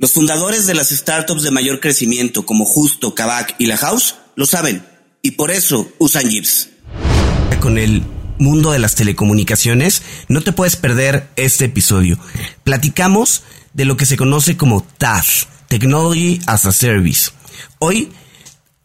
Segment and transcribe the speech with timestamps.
[0.00, 4.46] Los fundadores de las startups de mayor crecimiento como Justo, Kavak y La House lo
[4.46, 4.86] saben
[5.22, 6.68] y por eso usan Jeeps.
[7.60, 8.04] Con el
[8.38, 12.16] mundo de las telecomunicaciones, no te puedes perder este episodio.
[12.62, 17.32] Platicamos de lo que se conoce como TAS, Technology as a Service.
[17.80, 18.12] Hoy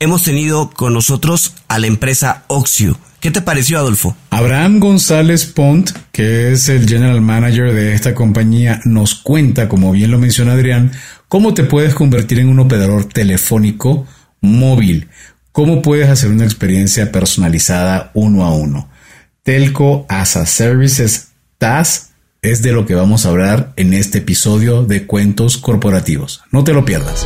[0.04, 4.18] hemos tenido con nosotros a la empresa Oxio ¿Qué te pareció, Adolfo?
[4.32, 10.12] Abraham González Pont, que es el general manager de esta compañía, nos cuenta, como bien
[10.12, 10.92] lo menciona Adrián,
[11.30, 14.06] cómo te puedes convertir en un operador telefónico
[14.42, 15.08] móvil,
[15.54, 18.90] cómo puedes hacer una experiencia personalizada uno a uno.
[19.42, 22.10] Telco as a Services TAS
[22.42, 26.44] es de lo que vamos a hablar en este episodio de Cuentos Corporativos.
[26.52, 27.26] No te lo pierdas.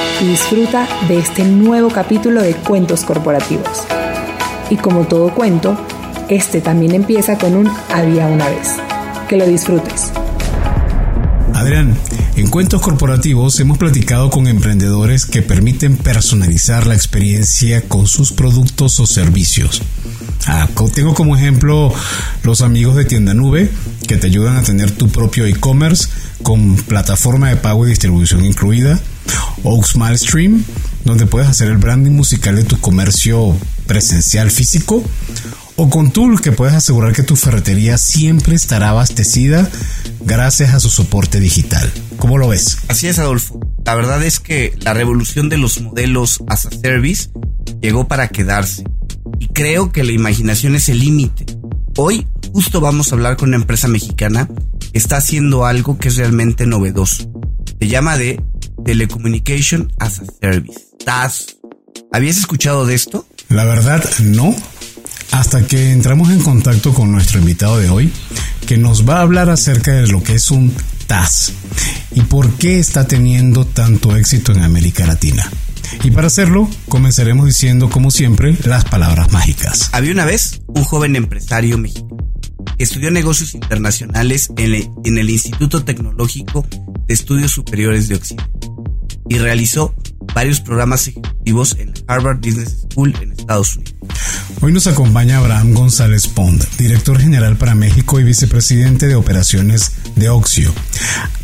[0.21, 3.85] y disfruta de este nuevo capítulo de Cuentos Corporativos.
[4.69, 5.75] Y como todo cuento,
[6.29, 8.75] este también empieza con un había una vez.
[9.27, 10.11] Que lo disfrutes.
[11.55, 11.95] Adrián,
[12.35, 18.99] en Cuentos Corporativos hemos platicado con emprendedores que permiten personalizar la experiencia con sus productos
[18.99, 19.81] o servicios.
[20.47, 21.93] Ah, tengo como ejemplo
[22.43, 23.71] los amigos de Tienda Nube
[24.07, 26.09] que te ayudan a tener tu propio e-commerce
[26.43, 28.99] con plataforma de pago y distribución incluida
[29.63, 30.63] o Stream,
[31.05, 33.55] donde puedes hacer el branding musical de tu comercio
[33.85, 35.03] presencial físico,
[35.75, 39.69] o con Tool, que puedes asegurar que tu ferretería siempre estará abastecida
[40.21, 41.91] gracias a su soporte digital.
[42.17, 42.77] ¿Cómo lo ves?
[42.87, 43.59] Así es, Adolfo.
[43.85, 47.31] La verdad es que la revolución de los modelos as a service
[47.81, 48.83] llegó para quedarse.
[49.39, 51.45] Y creo que la imaginación es el límite.
[51.97, 54.47] Hoy justo vamos a hablar con una empresa mexicana
[54.91, 57.31] que está haciendo algo que es realmente novedoso.
[57.79, 58.39] Se llama de
[58.83, 60.91] Telecommunication as a Service.
[61.05, 61.57] TAS.
[62.11, 63.25] ¿Habías escuchado de esto?
[63.49, 64.55] La verdad, no.
[65.31, 68.11] Hasta que entramos en contacto con nuestro invitado de hoy,
[68.67, 70.73] que nos va a hablar acerca de lo que es un
[71.07, 71.53] TAS
[72.11, 75.49] y por qué está teniendo tanto éxito en América Latina.
[76.03, 79.89] Y para hacerlo, comenzaremos diciendo, como siempre, las palabras mágicas.
[79.93, 82.17] Había una vez un joven empresario mexicano
[82.77, 86.65] que estudió negocios internacionales en el, en el Instituto Tecnológico
[87.07, 88.60] de Estudios Superiores de Occidente
[89.31, 89.95] y realizó
[90.35, 93.95] varios programas ejecutivos en Harvard Business School en Estados Unidos.
[94.59, 100.27] Hoy nos acompaña Abraham González Pond, director general para México y vicepresidente de operaciones de
[100.27, 100.73] Oxio.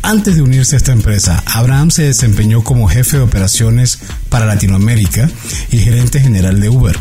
[0.02, 5.30] Antes de unirse a esta empresa, Abraham se desempeñó como jefe de operaciones para Latinoamérica
[5.72, 6.98] y gerente general de Uber.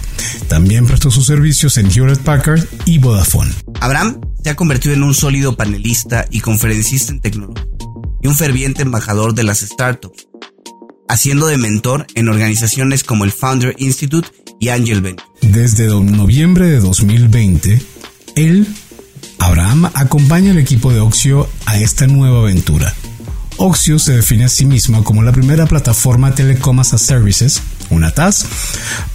[0.48, 3.52] También prestó sus servicios en Hewlett Packard y Vodafone.
[3.82, 7.68] Abraham se ha convertido en un sólido panelista y conferencista en tecnología
[8.22, 10.28] y un ferviente embajador de las startups
[11.08, 15.28] haciendo de mentor en organizaciones como el Founder Institute y Angel Venture.
[15.42, 17.82] Desde noviembre de 2020,
[18.36, 18.68] él,
[19.40, 22.94] Abraham, acompaña al equipo de Oxio a esta nueva aventura.
[23.58, 28.12] Oxio se define a sí misma como la primera plataforma Telecom as a Services, una
[28.12, 28.46] TAS,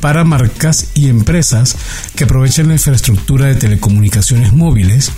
[0.00, 1.76] para marcas y empresas
[2.16, 5.12] que aprovechan la infraestructura de telecomunicaciones móviles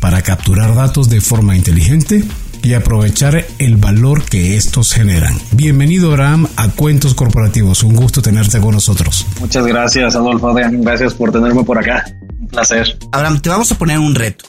[0.00, 2.24] para capturar datos de forma inteligente
[2.62, 5.34] y aprovechar el valor que estos generan.
[5.52, 7.82] Bienvenido, Abraham, a Cuentos Corporativos.
[7.82, 9.26] Un gusto tenerte con nosotros.
[9.40, 10.52] Muchas gracias, Adolfo.
[10.54, 12.04] Gracias por tenerme por acá.
[12.40, 12.98] Un placer.
[13.12, 14.46] Abraham, te vamos a poner un reto.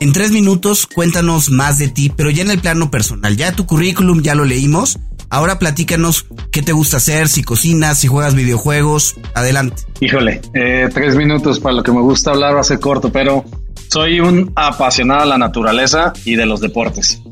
[0.00, 3.36] En tres minutos, cuéntanos más de ti, pero ya en el plano personal.
[3.36, 4.98] Ya tu currículum ya lo leímos.
[5.30, 9.14] Ahora platícanos qué te gusta hacer, si cocinas, si juegas videojuegos.
[9.34, 9.84] Adelante.
[10.00, 13.44] Híjole, eh, tres minutos para lo que me gusta hablar va a ser corto, pero
[13.88, 17.22] soy un apasionado de la naturaleza y de los deportes.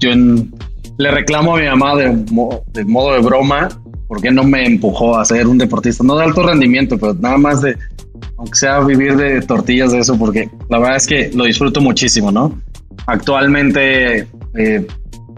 [0.00, 0.10] Yo
[0.98, 2.24] le reclamo a mi mamá de,
[2.72, 3.68] de modo de broma
[4.08, 7.60] porque no me empujó a ser un deportista, no de alto rendimiento, pero nada más
[7.62, 7.76] de,
[8.38, 12.30] aunque sea vivir de tortillas de eso, porque la verdad es que lo disfruto muchísimo,
[12.30, 12.60] ¿no?
[13.06, 14.86] Actualmente eh,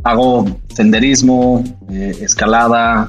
[0.05, 3.09] hago senderismo, eh, escalada,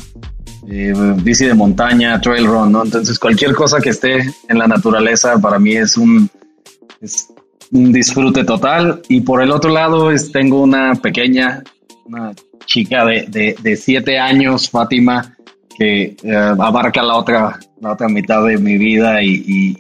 [0.69, 2.83] eh, bici de montaña, trail run, ¿no?
[2.83, 6.29] Entonces cualquier cosa que esté en la naturaleza para mí es un,
[7.01, 7.28] es
[7.71, 9.01] un disfrute total.
[9.09, 11.63] Y por el otro lado, es, tengo una pequeña,
[12.05, 12.33] una
[12.65, 15.35] chica de, de, siete años, Fátima,
[15.77, 19.75] que eh, abarca la otra, la otra mitad de mi vida y,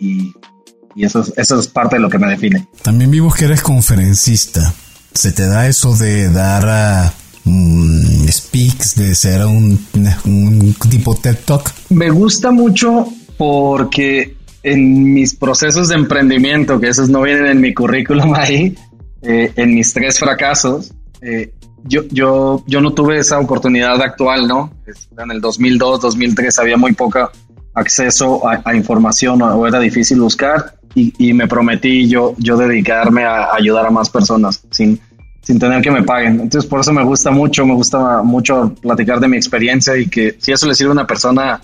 [0.95, 2.67] y, eso, es, eso es parte de lo que me define.
[2.81, 4.73] También vimos que eres conferencista.
[5.13, 7.13] ¿Se te da eso de dar a
[7.45, 9.79] mm, speaks, de ser un,
[10.25, 11.73] un tipo TED Talk?
[11.89, 13.07] Me gusta mucho
[13.37, 18.75] porque en mis procesos de emprendimiento, que esos no vienen en mi currículum ahí,
[19.21, 21.53] eh, en mis tres fracasos, eh,
[21.83, 24.71] yo, yo, yo no tuve esa oportunidad actual, ¿no?
[25.17, 27.31] En el 2002, 2003 había muy poco
[27.73, 33.85] acceso a, información o era difícil buscar y, me prometí yo, yo dedicarme a ayudar
[33.85, 34.99] a más personas sin,
[35.41, 36.41] sin tener que me paguen.
[36.41, 40.35] Entonces por eso me gusta mucho, me gusta mucho platicar de mi experiencia y que
[40.39, 41.61] si eso le sirve a una persona,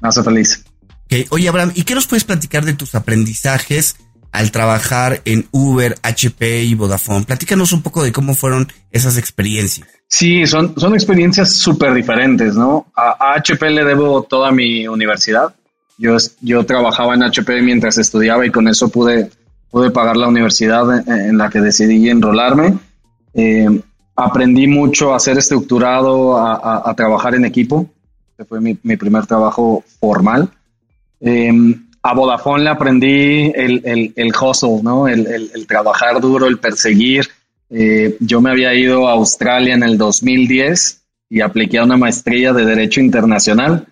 [0.00, 0.64] me hace feliz.
[1.30, 3.96] Oye, Abraham, ¿y qué nos puedes platicar de tus aprendizajes
[4.30, 7.24] al trabajar en Uber, HP y Vodafone?
[7.24, 9.88] Platícanos un poco de cómo fueron esas experiencias.
[10.06, 12.86] Sí, son, son experiencias súper diferentes, ¿no?
[12.94, 15.54] A, HP le debo toda mi universidad.
[15.98, 19.30] Yo, yo trabajaba en HP mientras estudiaba y con eso pude,
[19.70, 22.78] pude pagar la universidad en, la que decidí enrolarme.
[23.34, 23.68] Eh,
[24.14, 27.90] aprendí mucho a ser estructurado, a, trabajar en equipo.
[28.30, 30.50] Este fue mi primer trabajo formal.
[31.20, 35.06] Em, a Vodafone le aprendí el, el, el hustle, ¿no?
[35.06, 37.28] El, el, trabajar duro, el perseguir.
[37.68, 42.52] Eh, yo me había ido a Australia en el 2010 y apliqué a una maestría
[42.52, 43.86] de Derecho Internacional.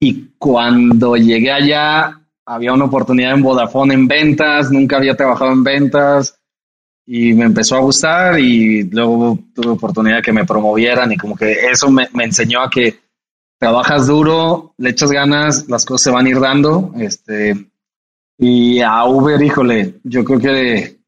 [0.00, 5.62] Y cuando llegué allá, había una oportunidad en Vodafone en ventas, nunca había trabajado en
[5.62, 6.36] ventas
[7.06, 11.52] y me empezó a gustar y luego tuve oportunidad que me promovieran y como que
[11.70, 12.98] eso me, me enseñó a que
[13.60, 16.92] trabajas duro, le echas ganas, las cosas se van a ir dando.
[16.98, 17.54] Este,
[18.38, 20.98] y a Uber, híjole, yo creo que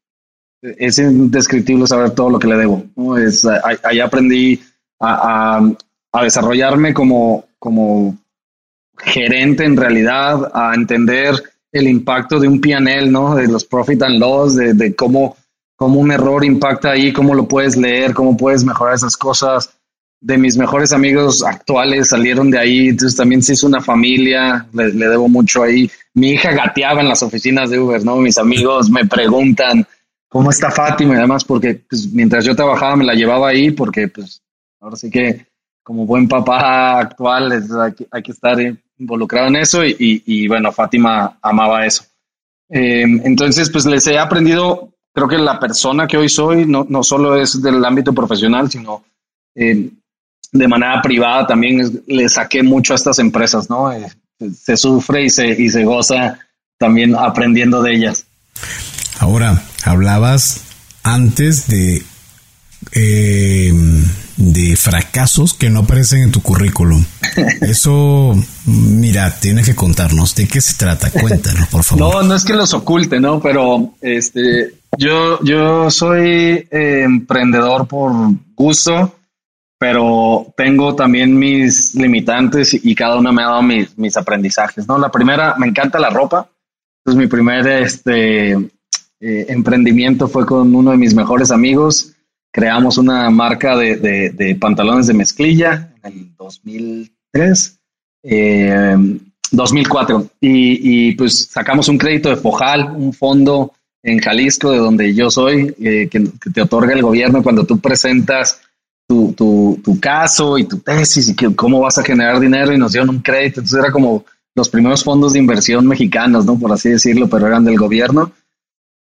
[0.61, 2.83] es indescriptible saber todo lo que le debo.
[3.17, 3.45] Es,
[3.83, 4.61] ahí, aprendí
[4.99, 5.67] a,
[6.11, 8.15] a, desarrollarme como, como
[8.99, 11.33] gerente en realidad, a entender
[11.71, 13.33] el impacto de un PNL, ¿no?
[13.33, 15.37] De los profit and loss, de, de cómo,
[15.75, 19.73] cómo un error impacta ahí, cómo lo puedes leer, cómo puedes mejorar esas cosas
[20.23, 24.91] de mis mejores amigos actuales salieron de ahí, entonces también se hizo una familia, le,
[24.91, 25.91] debo mucho ahí.
[26.13, 28.15] Mi hija gateaba en las oficinas de Uber, ¿no?
[28.15, 29.85] Mis amigos me preguntan
[30.29, 34.07] cómo está Fátima y además porque pues, mientras yo trabajaba me la llevaba ahí porque
[34.07, 34.41] pues
[34.79, 35.45] ahora sí que
[35.83, 38.57] como buen papá actual hay, que, estar
[38.97, 42.05] involucrado en eso y, bueno, Fátima amaba eso.
[42.69, 47.03] Em, entonces pues les he aprendido, creo que la persona que hoy soy no, no
[47.03, 49.03] solo es del ámbito profesional, sino...
[49.53, 49.89] Eh,
[50.53, 53.91] de manera privada también le saqué mucho a estas empresas, ¿no?
[53.91, 54.07] Eh,
[54.63, 56.39] se sufre y se, y se goza
[56.77, 58.25] también aprendiendo de ellas.
[59.19, 60.61] Ahora, hablabas
[61.01, 62.03] antes de,
[62.91, 63.73] eh,
[64.37, 67.03] de fracasos que no aparecen en tu currículum.
[67.61, 71.09] Eso, mira, tienes que contarnos de qué se trata.
[71.09, 72.13] Cuéntanos, por favor.
[72.13, 73.39] No, no es que los oculte, ¿no?
[73.39, 78.11] Pero este, yo, yo soy eh, emprendedor por
[78.55, 79.15] gusto
[79.83, 84.97] pero tengo también mis limitantes y cada una me ha dado mis, mis aprendizajes, ¿no?
[84.97, 86.49] La primera, me encanta la ropa.
[86.99, 92.13] Entonces, mi primer este, eh, emprendimiento fue con uno de mis mejores amigos.
[92.49, 97.79] Creamos una marca de, pantalones de mezclilla en el 2003,
[99.51, 100.21] 2004.
[100.21, 105.13] Eh, y, y, pues sacamos un crédito de Fojal, un fondo en Jalisco, de donde
[105.13, 106.21] yo soy, eh, que
[106.53, 108.61] te otorga el gobierno cuando tú presentas
[109.07, 112.77] tu, tu, tu caso y tu tesis y que, cómo vas a generar dinero y
[112.77, 113.59] nos dieron un crédito.
[113.59, 116.57] Entonces era como los primeros fondos de inversión mexicanos, ¿no?
[116.57, 118.31] Por así decirlo, pero eran del gobierno.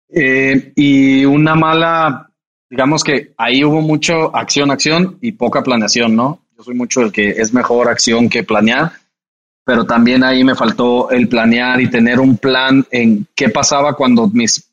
[0.09, 2.31] Eh, y una mala,
[2.69, 6.41] digamos que ahí hubo mucho acción, acción y poca planeación, ¿no?
[6.57, 8.93] Yo soy mucho el que es mejor acción que planear,
[9.65, 14.29] pero también ahí me faltó el planear y tener un plan en qué pasaba cuando
[14.29, 14.69] mis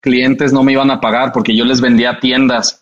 [0.00, 2.79] clientes no me iban a pagar porque yo les vendía tiendas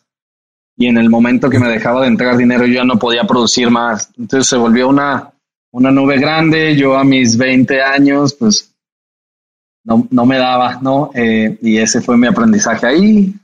[0.78, 3.68] y en el momento que me dejaba de entregar dinero yo ya no podía producir
[3.68, 4.10] más.
[4.16, 5.32] Entonces se volvió una,
[5.72, 8.72] una nube grande, yo a mis 20 años pues
[9.84, 11.10] no, no me daba, ¿no?
[11.14, 13.34] Eh, y ese fue mi aprendizaje ahí.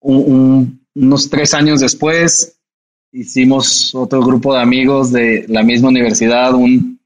[0.00, 2.56] unos tres años después
[3.10, 7.00] hicimos otro grupo de amigos de la misma universidad, un,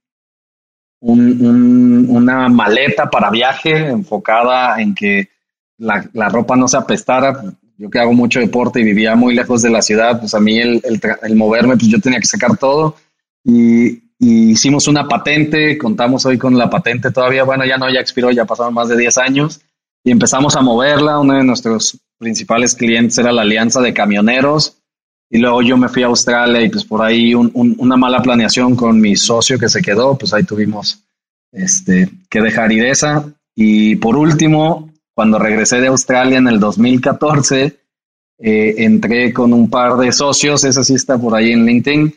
[1.01, 5.31] un, una maleta para viaje enfocada en que
[5.79, 7.43] la, la, ropa no se apestara.
[7.83, 10.57] Yo que hago mucho deporte y vivía muy lejos de la ciudad, pues a mí
[10.57, 12.95] el, el, moverme, pues yo tenía que sacar todo.
[13.45, 18.31] Y, hicimos una patente, contamos hoy con la patente todavía, bueno, ya no, ya expiró,
[18.31, 19.61] ya pasaron más de 10 años.
[20.05, 21.19] Y empezamos a moverla.
[21.19, 24.77] Uno de nuestros principales clientes era la Alianza de Camioneros.
[25.29, 28.23] Y luego yo me fui a Australia y pues por ahí un, un, una mala
[28.23, 31.03] planeación con mi socio que se quedó, pues ahí tuvimos
[31.51, 33.25] este, que dejar ir esa.
[33.57, 37.79] Y por último, cuando regresé de Australia en el 2014,
[38.39, 42.15] eh, entré con un par de socios, esa sí está por ahí en LinkedIn,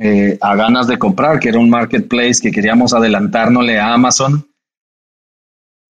[0.00, 4.46] eh, a ganas de comprar, que era un marketplace que queríamos adelantárnosle a Amazon.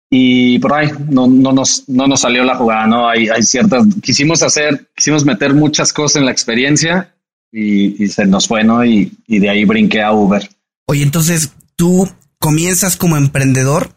[0.09, 3.09] Y por ahí no, no, nos, no nos salió la jugada, ¿no?
[3.09, 7.15] Hay, hay ciertas, quisimos hacer, quisimos meter muchas cosas en la experiencia
[7.51, 8.85] y, se nos fue, ¿no?
[8.85, 10.49] Y, y de ahí brinqué a Uber.
[10.87, 13.96] Oye, entonces tú comienzas como emprendedor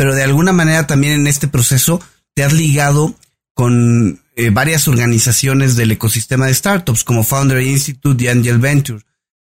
[0.00, 2.00] pero de alguna manera también en este proceso
[2.32, 3.14] te has ligado
[3.52, 9.00] con eh, varias organizaciones del ecosistema de startups como Founder Institute y Angel Venture.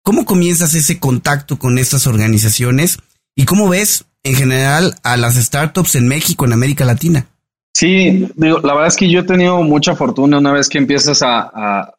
[0.05, 2.99] ¿Cómo comienzas ese contacto con estas organizaciones
[3.35, 7.27] y cómo ves en general a las startups en México, en América Latina?
[7.73, 11.21] Sí, digo, la verdad es que yo he tenido mucha fortuna una vez que empiezas
[11.23, 11.95] a, a,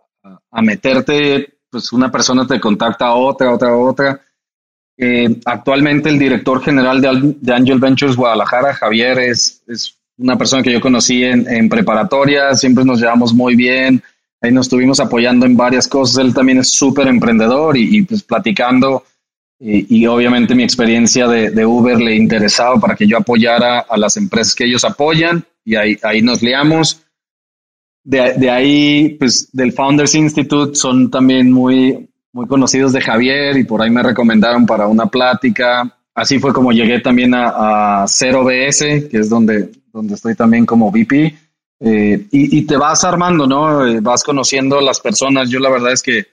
[0.50, 4.22] a meterte, pues una persona te contacta a otra, otra, otra
[4.98, 10.72] eh, actualmente el director general de, Angel Ventures Guadalajara, Javier, es, es una persona que
[10.72, 14.02] yo conocí en, en, preparatoria, siempre nos llevamos muy bien,
[14.42, 19.04] ahí nos estuvimos apoyando en varias cosas, él también es súper emprendedor y, pues platicando
[19.60, 23.98] y, y, obviamente mi experiencia de, de, Uber le interesaba para que yo apoyara a
[23.98, 27.02] las empresas que ellos apoyan y ahí, ahí nos liamos.
[28.04, 33.63] De, de ahí, pues del Founders Institute son también muy, muy conocidos de Javier y
[33.63, 35.98] por ahí me recomendaron para una plática.
[36.13, 40.92] Así fue como llegué también a, a 0BS, que es donde, donde estoy también como
[40.92, 41.34] VP.
[41.80, 43.88] Eh, y, y, te vas armando, ¿no?
[43.88, 45.50] Eh, vas conociendo las personas.
[45.50, 46.25] Yo la verdad es que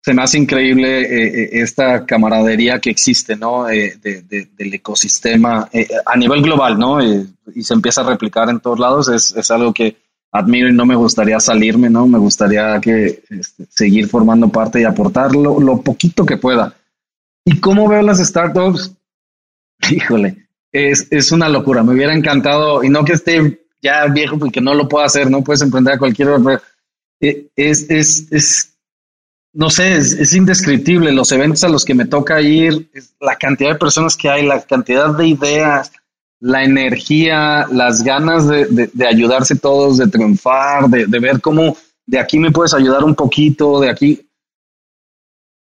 [0.00, 3.66] se me hace increíble eh, esta camaradería que existe, ¿no?
[3.66, 5.68] De, de, del ecosistema
[6.04, 7.00] a nivel global, ¿no?
[7.00, 9.08] y se empieza a replicar en todos lados.
[9.08, 9.96] Es, es algo que
[10.32, 12.06] admiro y no me gustaría salirme, ¿no?
[12.06, 16.74] Me gustaría que este, seguir formando parte y aportar lo, poquito que pueda.
[17.44, 18.92] ¿Y cómo veo las startups?
[19.90, 21.82] Híjole, es, es una locura.
[21.82, 25.42] Me hubiera encantado, y no que esté ya viejo porque no lo puedo hacer, no
[25.42, 26.62] puedes emprender a cualquier hora,
[27.20, 28.74] eh, es, es, es,
[29.52, 32.88] no sé, es, indescriptible los eventos a los que me toca ir,
[33.20, 35.92] la cantidad de personas que hay, la cantidad de ideas,
[36.42, 42.18] la energía, las ganas de, de, ayudarse todos, de triunfar, de, de, ver cómo de
[42.18, 44.28] aquí me puedes ayudar un poquito, de aquí.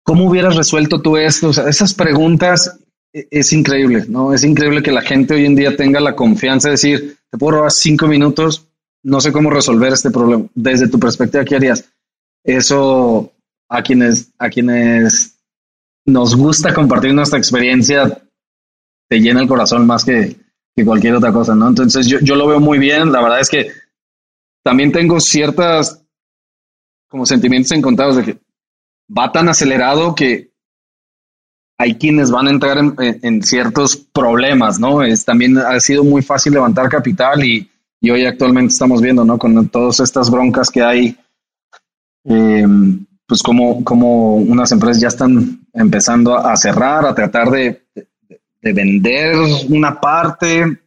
[0.04, 1.52] ¿Cómo hubieras resuelto tú esto?
[1.52, 2.80] Esas preguntas
[3.14, 4.34] e, es increíble, ¿no?
[4.34, 7.58] Es increíble que la gente hoy en día tenga la confianza de decir, te puedo
[7.58, 8.68] robar cinco minutos,
[9.04, 10.48] no sé cómo resolver este problema.
[10.56, 11.86] Desde tu perspectiva, ¿qué harías?
[12.44, 13.32] Eso
[13.70, 15.38] a quienes, a quienes
[16.08, 18.24] nos gusta compartir nuestra experiencia,
[19.08, 20.43] te llena el corazón más que,
[20.76, 21.68] que cualquier otra cosa, ¿no?
[21.68, 23.72] Entonces yo, yo lo veo muy bien, la verdad es que
[24.64, 26.04] también tengo ciertas
[27.08, 28.40] como sentimientos encontrados de que
[29.16, 30.52] va tan acelerado que
[31.78, 35.04] hay quienes van a entrar en, ciertos problemas, ¿no?
[35.04, 39.38] Es, también ha sido muy fácil levantar capital y, y hoy actualmente estamos viendo, ¿no?
[39.38, 41.18] Con todas estas broncas que hay,
[42.26, 42.66] eh,
[43.28, 47.84] pues como, como unas empresas ya están empezando a cerrar, a tratar de,
[48.64, 49.36] de de vender
[49.70, 50.80] una parte,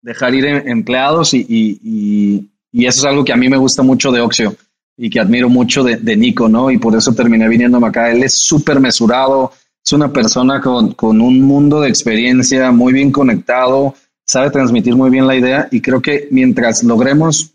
[0.00, 4.12] dejar ir empleados y, y, y, eso es algo que a mí me gusta mucho
[4.12, 4.54] de Oxio
[4.96, 6.70] y que admiro mucho de, de Nico, ¿no?
[6.70, 8.10] Y por eso terminé viniéndome acá.
[8.10, 9.52] Él es súper mesurado,
[9.84, 15.10] es una persona con, con un mundo de experiencia muy bien conectado, sabe transmitir muy
[15.10, 17.52] bien la idea y creo que mientras logremos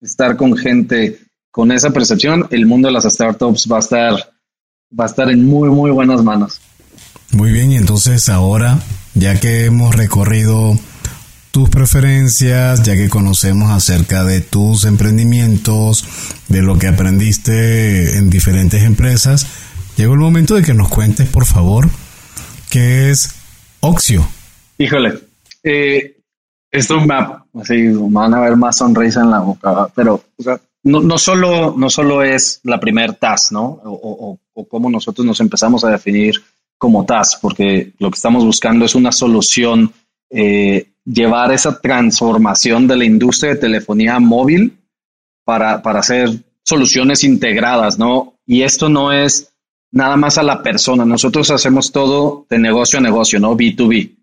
[0.00, 1.18] estar con gente
[1.50, 4.14] con esa percepción, el mundo de las startups va a estar,
[4.98, 6.61] va a estar en muy, muy buenas manos.
[7.32, 8.78] Muy bien, y entonces ahora,
[9.14, 10.76] ya que hemos recorrido
[11.50, 16.04] tus preferencias, ya que conocemos acerca de tus emprendimientos,
[16.48, 19.46] de lo que aprendiste en diferentes empresas,
[19.96, 21.88] llegó el momento de que nos cuentes, por favor,
[22.70, 23.34] qué es
[23.80, 24.26] Oxio.
[24.78, 25.18] Híjole,
[25.62, 26.16] eh,
[26.70, 27.14] esto me,
[28.10, 30.22] van a ver más sonrisa en la boca, pero
[30.84, 33.80] no, no, solo, no solo es la primer TAS, ¿no?
[33.84, 36.34] O, o, cómo nosotros nos empezamos a definir
[36.82, 39.92] como TAS, porque lo que estamos buscando es una solución,
[40.30, 44.76] eh, llevar esa transformación de la industria de telefonía móvil
[45.44, 46.28] para, para hacer
[46.64, 48.34] soluciones integradas, ¿no?
[48.44, 49.54] Y esto no es
[49.92, 53.56] nada más a la persona, nosotros hacemos todo de negocio a negocio, ¿no?
[53.56, 54.16] B2B.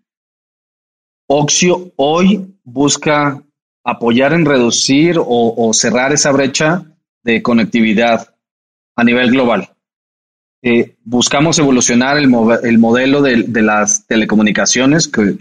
[1.28, 3.42] Oxio hoy busca
[3.82, 6.84] apoyar en reducir o, cerrar esa brecha
[7.22, 8.34] de conectividad
[8.96, 9.70] a nivel global.
[10.62, 15.36] Eh, buscamos evolucionar el, modelo de, las telecomunicaciones que,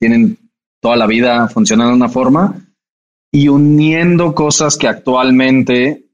[0.00, 0.36] tienen
[0.80, 2.56] toda la vida funcionando de una forma
[3.30, 6.06] y uniendo cosas que actualmente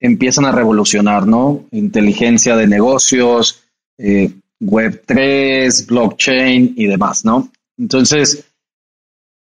[0.00, 1.64] empiezan a revolucionar, ¿no?
[1.72, 3.64] Inteligencia de negocios,
[3.98, 7.50] eh, Web 3, blockchain y demás, ¿no?
[7.76, 8.44] Entonces,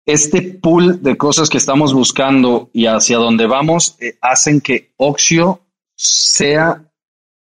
[0.04, 5.62] este pool de cosas que estamos buscando y hacia dónde vamos eh, hacen que Oxio
[5.96, 6.85] sea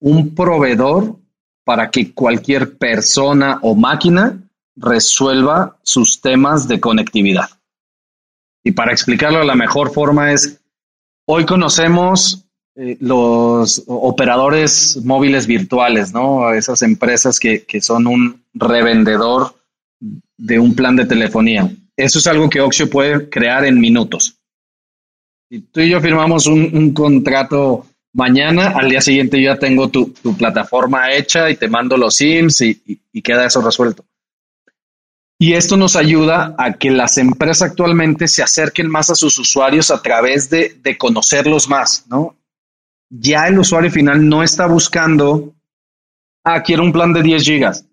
[0.04, 1.16] un proveedor
[1.64, 4.38] para que cualquier persona o máquina
[4.76, 7.48] resuelva sus temas de conectividad.
[8.62, 10.60] Y para explicarlo la mejor forma es,
[11.26, 12.44] hoy conocemos
[12.76, 16.52] eh, los operadores móviles virtuales, ¿no?
[16.52, 19.54] Esas empresas que, que son un revendedor
[20.36, 21.70] de un plan de telefonía.
[21.96, 24.36] Eso es algo que Oxio puede crear en minutos.
[25.48, 31.12] Si tú y yo firmamos un, contrato mañana, al día siguiente ya tengo tu, plataforma
[31.12, 34.04] hecha y te mando los SIMs y, queda eso resuelto.
[35.38, 39.90] Y esto nos ayuda a que las empresas actualmente se acerquen más a sus usuarios
[39.90, 42.36] a través de, de conocerlos más, ¿no?
[43.10, 45.54] Ya el usuario final no está buscando,
[46.44, 47.84] ah, quiero un plan de 10 gigas.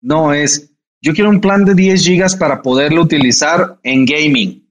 [0.00, 0.70] No, es,
[1.02, 4.65] yo quiero un plan de 10 gigas para poderlo utilizar en gaming.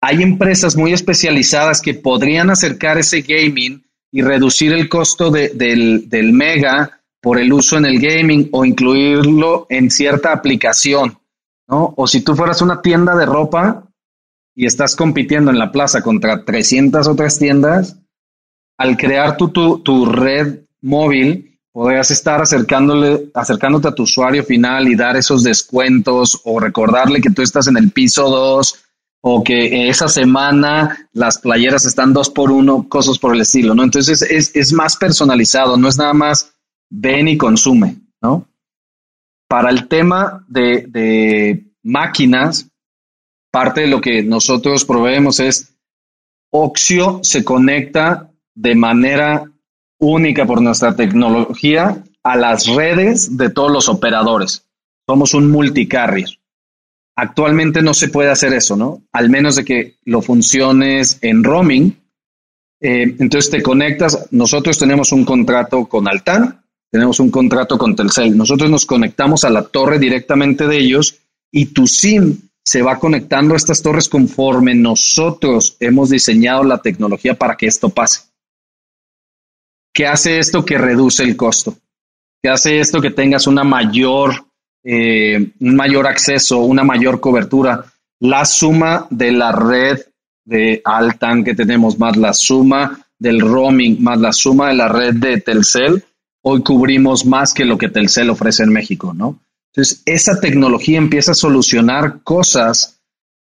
[0.00, 7.00] Hay empresas muy especializadas que podrían acercar ese gaming y reducir el costo del, mega
[7.20, 11.18] por el uso en el gaming o incluirlo en cierta aplicación,
[11.68, 11.92] ¿no?
[11.96, 13.88] O si tú fueras una tienda de ropa
[14.54, 17.98] y estás compitiendo en la plaza contra 300 otras tiendas,
[18.78, 24.88] al crear tu, tu, tu red móvil, podrías estar acercándole, acercándote a tu usuario final
[24.88, 28.89] y dar esos descuentos o recordarle que tú estás en el piso 2
[29.22, 33.82] o que esa semana las playeras están dos por uno, cosas por el estilo, ¿no?
[33.82, 36.54] Entonces es, es más personalizado, no es nada más
[36.88, 38.48] ven y consume, ¿no?
[39.48, 42.68] Para el tema de, de máquinas,
[43.50, 45.76] parte de lo que nosotros proveemos es
[46.52, 49.50] Oxio se conecta de manera
[49.98, 54.66] única por nuestra tecnología a las redes de todos los operadores.
[55.06, 56.39] Somos un multicarrier.
[57.16, 59.02] Actualmente no se puede hacer eso, ¿no?
[59.12, 61.96] Al menos de que lo funciones en roaming.
[62.80, 64.28] Eh, entonces te conectas.
[64.30, 68.36] Nosotros tenemos un contrato con Altan, tenemos un contrato con Telcel.
[68.36, 71.18] Nosotros nos conectamos a la torre directamente de ellos
[71.52, 77.34] y tu SIM se va conectando a estas torres conforme nosotros hemos diseñado la tecnología
[77.34, 78.22] para que esto pase.
[79.92, 81.76] ¿Qué hace esto que reduce el costo?
[82.42, 84.46] ¿Qué hace esto que tengas una mayor,
[84.84, 87.84] eh, un mayor acceso, una mayor cobertura?
[88.20, 90.00] La suma de la red
[90.44, 95.14] de Altan que tenemos, más la suma del roaming, más la suma de la red
[95.14, 96.02] de Telcel,
[96.42, 99.38] hoy cubrimos más que lo que Telcel ofrece en México, ¿no?
[99.72, 103.00] Entonces, esa tecnología empieza a solucionar cosas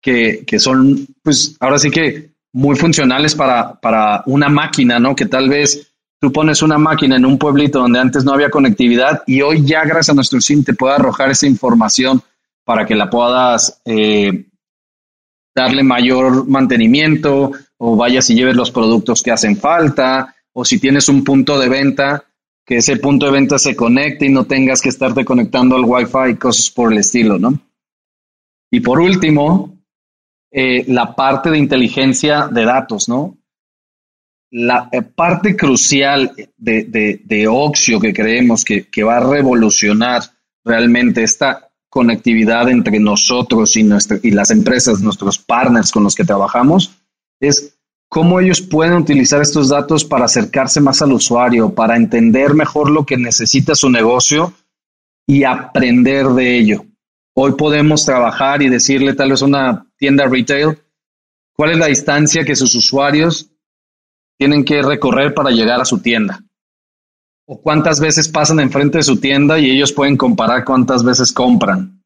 [0.01, 5.15] que, que son, pues, ahora sí que muy funcionales para, para una máquina, ¿no?
[5.15, 5.90] Que tal vez
[6.21, 9.83] tú pones una máquina en un pueblito donde antes no había conectividad y hoy ya
[9.83, 12.21] gracias a nuestro SIM te puede arrojar esa información
[12.63, 14.45] para que la puedas eh,
[15.55, 21.09] darle mayor mantenimiento o vayas y lleves los productos que hacen falta o si tienes
[21.09, 22.23] un punto de venta
[22.63, 26.33] que ese punto de venta se conecte y no tengas que estarte conectando al Wi-Fi
[26.33, 27.59] y cosas por el estilo, ¿no?
[28.69, 29.75] Y por último,
[30.51, 33.40] eh, la parte de inteligencia de datos, ¿no?
[34.51, 40.23] La parte crucial de, de, Oxio que creemos que, va a revolucionar
[40.63, 43.87] realmente esta conectividad entre nosotros y,
[44.23, 46.91] y las empresas, nuestros partners con los que trabajamos,
[47.39, 47.77] es
[48.09, 53.05] cómo ellos pueden utilizar estos datos para acercarse más al usuario, para entender mejor lo
[53.05, 54.53] que necesita su negocio
[55.25, 56.85] y aprender de ello.
[57.33, 60.77] Hoy podemos trabajar y decirle tal vez a una tienda retail
[61.53, 63.49] cuál es la distancia que sus usuarios
[64.41, 66.43] tienen que recorrer para llegar a su tienda.
[67.45, 72.01] O cuántas veces pasan enfrente de su tienda y ellos pueden comparar cuántas veces compran.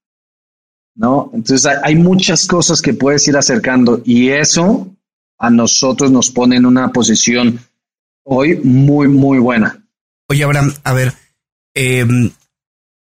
[0.95, 1.31] ¿No?
[1.33, 4.93] Entonces hay, muchas cosas que puedes ir acercando y eso
[5.37, 7.57] a nosotros nos pone en una posición
[8.25, 9.87] hoy muy, muy buena.
[10.27, 11.13] Oye, Abraham, a ver,
[11.73, 12.31] em,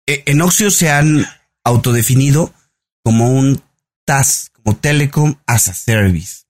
[0.07, 1.25] e, en Oxio se han
[1.63, 2.53] autodefinido
[3.01, 3.61] como un
[4.03, 6.40] TAS, como Telecom as a Service.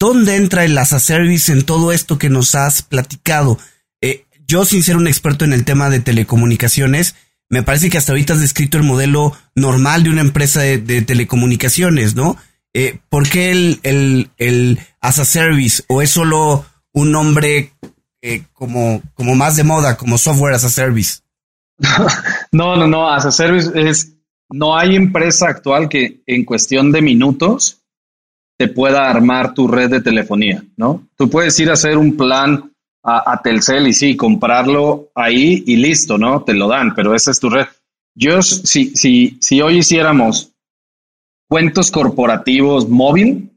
[0.00, 3.58] ¿Dónde entra el as a Service en todo esto que nos has platicado?
[4.00, 7.16] Eh, yo, sin ser un experto en el tema de telecomunicaciones,
[7.50, 12.14] me parece que hasta ahorita has descrito el modelo normal de una empresa de, telecomunicaciones,
[12.14, 12.38] ¿no?
[12.72, 15.82] Eh, ¿Por qué el, el, el, as a service?
[15.88, 17.74] ¿O es solo un nombre
[18.22, 21.18] eh, como, como más de moda, como software as a service?
[22.52, 24.14] no, no, no, as a service es,
[24.48, 27.79] no hay empresa actual que en cuestión de minutos
[28.60, 31.08] te pueda armar tu red de telefonía, ¿no?
[31.16, 32.70] Tú puedes ir a hacer un plan
[33.02, 36.42] a, Telcel y sí, comprarlo ahí y listo, ¿no?
[36.42, 37.64] Te lo dan, pero esa es tu red.
[38.14, 40.52] Yo, si, si, si hoy hiciéramos
[41.48, 43.50] cuentos corporativos móvil,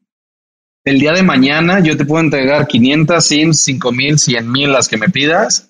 [0.86, 4.96] el día de mañana yo te puedo entregar 500, 100, 5000, 100 mil, las que
[4.96, 5.70] me pidas,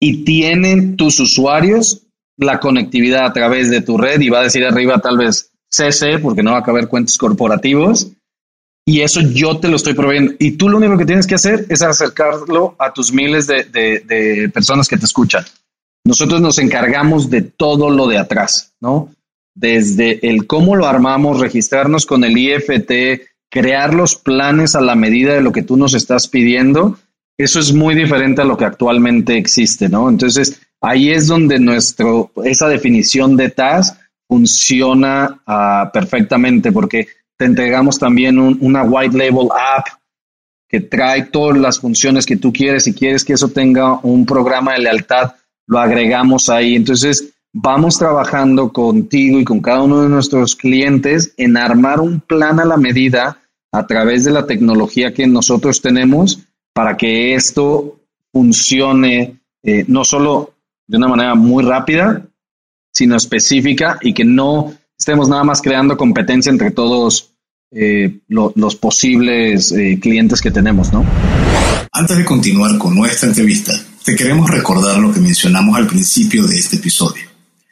[0.00, 2.06] y tienen tus usuarios
[2.38, 6.18] la conectividad a través de tu red y va a decir arriba tal vez CC
[6.18, 8.10] porque no va a caber cuentos corporativos
[8.84, 10.34] y eso yo te lo estoy proveyendo.
[10.38, 14.88] Y tú lo único que tienes que hacer es acercarlo a tus miles de, personas
[14.88, 15.44] que te escuchan.
[16.04, 19.10] Nosotros nos encargamos de todo lo de atrás, ¿no?
[19.54, 25.34] Desde el cómo lo armamos, registrarnos con el IFT, crear los planes a la medida
[25.34, 26.98] de lo que tú nos estás pidiendo,
[27.38, 30.08] eso es muy diferente a lo que actualmente existe, ¿no?
[30.08, 37.08] Entonces, ahí es donde nuestro, esa definición de TAS funciona ah, perfectamente, porque
[37.42, 39.88] te entregamos también una white label app
[40.68, 42.84] que trae todas las funciones que tú quieres.
[42.84, 45.32] Si quieres que eso tenga un programa de lealtad,
[45.66, 46.76] lo agregamos ahí.
[46.76, 52.60] Entonces, vamos trabajando contigo y con cada uno de nuestros clientes en armar un plan
[52.60, 53.38] a la medida
[53.72, 56.38] a través de la tecnología que nosotros tenemos
[56.72, 57.98] para que esto
[58.32, 60.54] funcione eh, no solo
[60.86, 62.24] de una manera muy rápida,
[62.92, 67.31] sino específica y que no estemos nada más creando competencia entre todos
[67.74, 71.06] eh, los posibles eh, clientes que tenemos, ¿no?
[71.92, 73.72] Antes de continuar con nuestra entrevista,
[74.04, 77.24] te queremos recordar lo que mencionamos al principio de este episodio.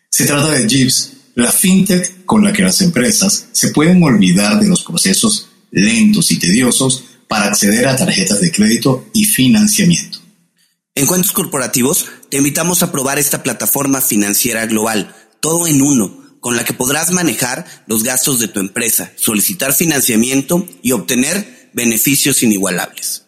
[0.08, 4.68] Se trata de Jeeves, la fintech con la que las empresas se pueden olvidar de
[4.68, 10.18] los procesos lentos y tediosos para acceder a tarjetas de crédito y financiamiento.
[10.94, 16.57] En Cuentos Corporativos te invitamos a probar esta plataforma financiera global, todo en uno con
[16.57, 23.24] la que podrás manejar los gastos de tu empresa, solicitar financiamiento y obtener beneficios inigualables.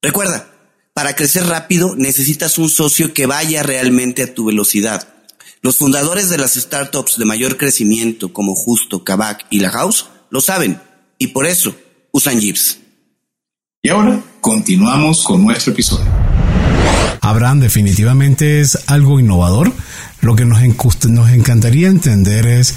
[0.03, 0.51] Recuerda,
[0.93, 5.09] para crecer rápido necesitas un socio que vaya realmente a tu velocidad.
[5.63, 10.43] Los fundadores de las startups de mayor crecimiento como Justo, Kavak y La House lo
[10.43, 10.83] saben
[11.17, 11.75] y por eso
[12.13, 12.79] usan Jeeps.
[13.83, 16.05] Y ahora continuamos con nuestro episodio.
[17.23, 19.73] Abraham definitivamente es algo innovador.
[20.21, 20.61] Lo que nos,
[21.09, 22.75] nos encantaría entender es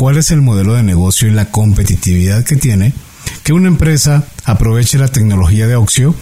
[0.00, 2.94] cuál es el modelo de negocio y la competitividad que tiene
[3.42, 6.14] que una empresa aproveche la tecnología de Oxio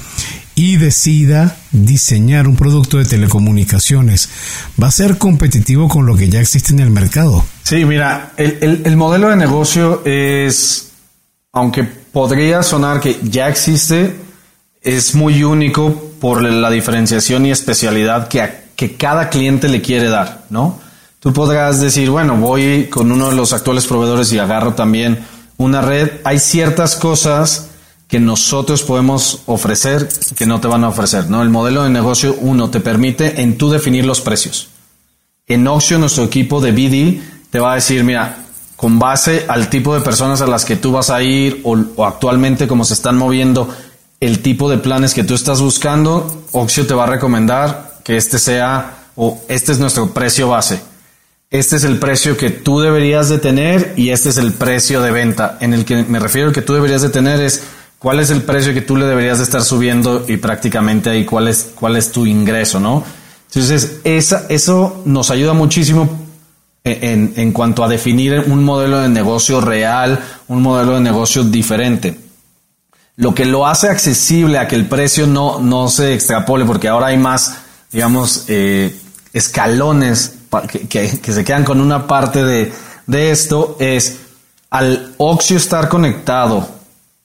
[0.57, 4.31] y decida diseñar un producto de telecomunicaciones.
[4.83, 7.45] ¿Va a ser competitivo con lo que ya existe en el mercado?
[7.63, 10.91] Sí, mira, el, modelo de negocio es,
[11.53, 14.17] aunque podría sonar que ya existe,
[14.83, 20.47] es muy único por la diferenciación y especialidad que, que cada cliente le quiere dar,
[20.51, 20.88] ¿no?
[21.21, 25.27] Tú podrás decir, bueno, voy con uno de los actuales proveedores y agarro también
[25.57, 26.11] una red.
[26.25, 27.71] Hay ciertas cosas
[28.07, 31.43] que nosotros podemos ofrecer que no te van a ofrecer, ¿no?
[31.43, 34.69] El modelo de negocio, uno, te permite en tú definir los precios.
[35.47, 38.45] En Oxio, nuestro equipo de BD te va a decir, mira,
[38.77, 42.07] con base al tipo de personas a las que tú vas a ir o, o
[42.07, 43.69] actualmente como se están moviendo
[44.21, 48.39] el tipo de planes que tú estás buscando, Oxio te va a recomendar que este
[48.39, 50.88] sea o este es nuestro precio base.
[51.51, 55.11] Este es el precio que tú deberías de tener y este es el precio de
[55.11, 55.57] venta.
[55.61, 57.65] En el que me refiero que tú deberías de tener es
[57.99, 61.49] cuál es el precio que tú le deberías de estar subiendo y prácticamente ahí cuál
[61.49, 63.03] es, cuál es tu ingreso, ¿no?
[63.47, 66.09] Entonces, esa, eso nos ayuda muchísimo
[66.85, 72.29] en, en cuanto a definir un modelo de negocio real, un modelo de negocio diferente
[73.19, 77.09] lo que lo hace accesible a que el precio no, no se extrapole, porque ahora
[77.09, 77.59] hay más,
[77.91, 78.97] digamos, eh,
[79.33, 80.38] escalones
[80.89, 84.19] que, se quedan con una parte de, esto, es
[84.71, 86.69] al Oxio estar conectado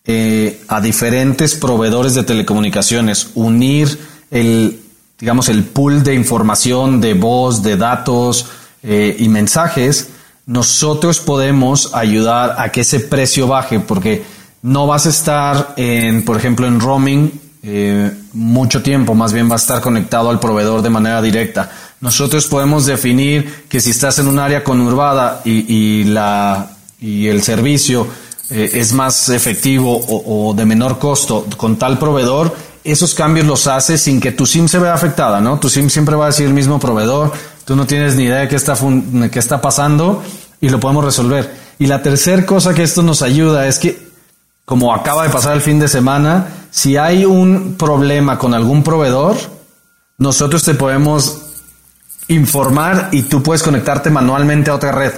[0.06, 4.00] eh, a diferentes proveedores de telecomunicaciones, unir
[4.32, 4.82] el,
[5.20, 8.48] digamos, el pool de información, de voz, de datos
[8.82, 10.10] eh, y mensajes,
[10.46, 14.24] nosotros podemos ayudar a que ese precio baje, porque
[14.62, 17.32] no vas a estar en, por ejemplo, en roaming
[17.62, 21.72] eh, mucho tiempo, más bien va a estar conectado al proveedor de manera directa.
[22.04, 28.06] Nosotros podemos definir que si estás en un área conurbada y, la, y el servicio
[28.50, 34.02] eh, es más efectivo o, de menor costo con tal proveedor, esos cambios los haces
[34.02, 35.62] sin que tu SIM se vea afectada, ¿no?
[35.62, 37.32] Tu SIM siempre va a decir el mismo proveedor,
[37.64, 38.76] tú no tienes ni idea de qué está,
[39.32, 40.22] qué está pasando
[40.60, 41.56] y lo podemos resolver.
[41.80, 43.98] Y la tercera cosa que esto nos ayuda es que
[44.66, 49.38] como acaba de pasar el fin de semana, si hay un problema con algún proveedor,
[50.18, 51.43] nosotros te podemos
[52.34, 55.14] informar y tú puedes conectarte manualmente a otra red.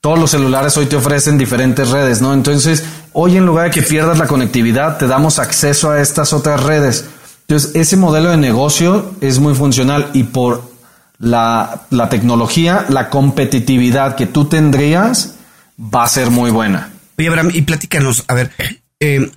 [0.00, 2.32] Todos los celulares hoy te ofrecen diferentes redes, ¿no?
[2.32, 6.62] Entonces, hoy en lugar de que pierdas la conectividad, te damos acceso a estas otras
[6.62, 7.06] redes.
[7.42, 10.70] Entonces, ese modelo de negocio es muy funcional y por
[11.18, 15.34] la, la tecnología, la competitividad que tú tendrías
[15.78, 16.92] va a ser muy buena.
[17.18, 18.52] Oye, Abraham, y platícanos, a ver,
[19.00, 19.30] eh,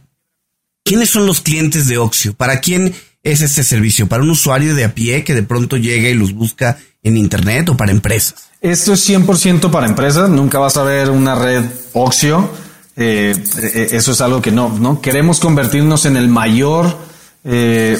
[0.83, 2.33] ¿quiénes son los clientes de Oxio?
[2.33, 4.07] ¿Para quién es este servicio?
[4.07, 7.69] ¿Para un usuario de a pie que de pronto llega y los busca en Internet
[7.69, 8.49] o para empresas?
[8.61, 12.49] Esto es 100% para empresas, nunca vas a ver una red Oxio.
[12.95, 15.01] Eh, eh, eso es algo que no, ¿no?
[15.01, 16.97] Queremos convertirnos en el mayor,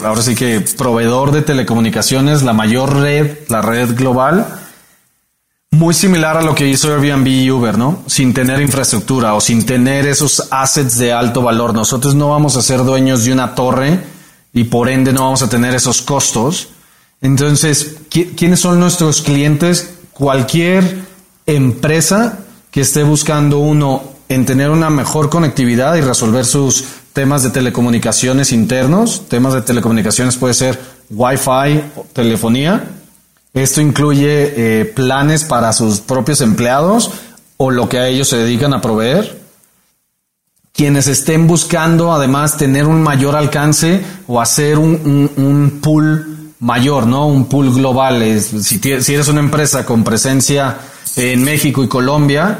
[0.03, 4.59] ahora sí que proveedor de telecomunicaciones, la mayor red, la red global
[5.71, 7.99] muy similar a lo que hizo Airbnb y Uber, ¿no?
[8.07, 11.73] Sin tener infraestructura o sin tener esos assets de alto valor.
[11.73, 13.99] Nosotros no vamos a ser dueños de una torre
[14.51, 16.69] y por ende no vamos a tener esos costos.
[17.21, 19.95] Entonces, ¿quiénes son nuestros clientes?
[20.13, 20.83] Cualquier
[21.45, 22.39] empresa
[22.71, 28.51] que esté buscando uno en tener una mejor conectividad y resolver sus temas de telecomunicaciones
[28.51, 29.27] internos.
[29.27, 30.79] Temas de telecomunicaciones puede ser
[31.09, 31.81] Wi-Fi,
[32.13, 32.95] telefonía
[33.53, 37.11] esto incluye eh, planes para sus propios empleados
[37.57, 39.39] o lo que a ellos se dedican a proveer.
[40.71, 47.27] Quienes estén buscando además tener un mayor alcance o hacer un, pool mayor, ¿no?
[47.27, 48.41] Un pool global.
[48.41, 50.77] si, eres una empresa con presencia
[51.15, 52.59] en México y Colombia,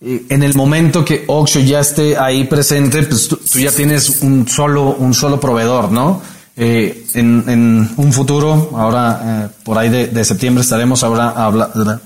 [0.00, 4.22] eh, en el momento que Oxio ya esté ahí presente, pues tú, tú ya tienes
[4.22, 6.22] un solo, un solo proveedor, ¿no?
[6.56, 11.34] Eh, en, un futuro, ahora eh, por ahí de, septiembre estaremos ahora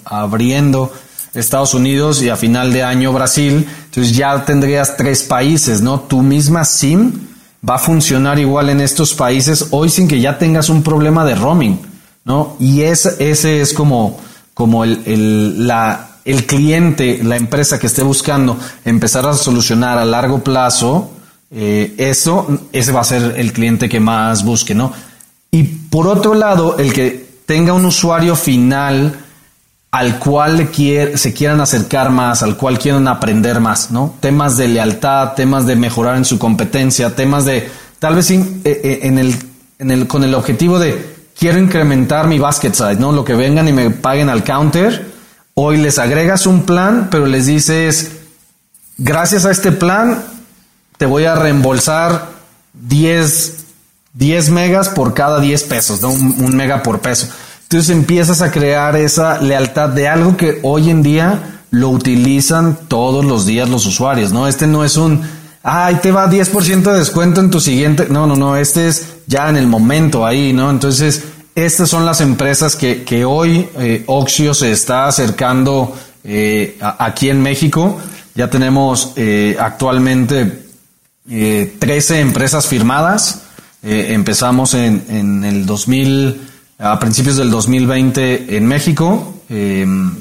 [0.05, 0.91] abriendo
[1.35, 3.69] Estados Unidos y a final de año Brasil.
[3.85, 6.01] Entonces ya tendrías tres países, ¿no?
[6.01, 7.28] Tu misma SIM
[7.69, 11.35] va a funcionar igual en estos países hoy sin que ya tengas un problema de
[11.35, 11.81] roaming,
[12.25, 12.57] ¿no?
[12.59, 14.19] Y ese, es como,
[14.55, 20.05] como el, el, la, el cliente, la empresa que esté buscando empezar a solucionar a
[20.05, 21.11] largo plazo
[21.51, 24.93] eh, eso, ese va a ser el cliente que más busque, ¿no?
[25.51, 29.19] Y por otro lado, el que tenga un usuario final
[29.91, 34.15] al cual se quieran acercar más, al cual quieran aprender más, ¿no?
[34.21, 39.01] Temas de lealtad, temas de mejorar en su competencia, temas de, tal vez eh, eh,
[39.03, 39.35] en el,
[39.79, 43.13] en el, con el objetivo de, quiero incrementar mi basket size, ¿no?
[43.13, 45.11] Lo que vengan y me paguen al counter,
[45.55, 48.13] hoy les agregas un plan, pero les dices,
[48.99, 50.23] gracias a este plan,
[50.99, 52.27] te voy a reembolsar
[52.75, 53.57] 10,
[54.13, 56.11] 10 megas por cada 10 pesos, ¿no?
[56.11, 57.29] un, mega por peso.
[57.71, 63.27] Entonces empiezas a crear esa lealtad de algo que hoy en día lo utilizan todos
[63.27, 64.49] los días los usuarios, ¿no?
[64.49, 65.21] Este no es un,
[65.63, 69.51] ay, te va 10% de descuento en tu siguiente, no, no, no, este es ya
[69.51, 70.71] en el momento ahí, ¿no?
[70.71, 77.29] Entonces, estas son las empresas que, que hoy eh, Oxio se está acercando eh, aquí
[77.29, 77.99] en México.
[78.35, 80.63] Ya tenemos eh, actualmente
[81.29, 83.43] eh, 13 empresas firmadas.
[83.83, 86.41] Eh, empezamos en, en, el 2000,
[86.79, 89.35] a principios del 2020 en México.
[89.49, 90.15] Em,